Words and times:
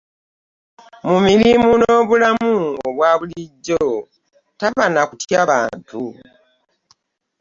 Mu 1.07 1.17
mirimu, 1.25 1.69
n'obulamu 1.81 2.51
obwa 2.87 3.09
bulijjo 3.19 3.83
taba 4.59 4.85
nakutya 4.89 5.41
bantu. 5.49 6.01